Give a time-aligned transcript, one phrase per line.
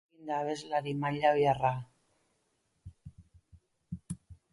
[0.01, 1.71] Hunkitu egin da abeslari mallabiarra.